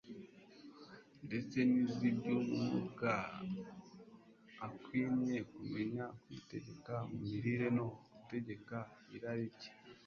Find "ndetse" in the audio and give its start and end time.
1.27-1.57